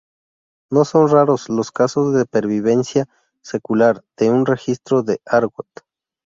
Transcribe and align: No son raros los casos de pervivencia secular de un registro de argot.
No 0.71 0.83
son 0.83 1.09
raros 1.09 1.47
los 1.47 1.71
casos 1.71 2.11
de 2.15 2.25
pervivencia 2.25 3.05
secular 3.43 4.03
de 4.17 4.31
un 4.31 4.47
registro 4.47 5.03
de 5.03 5.21
argot. 5.27 5.67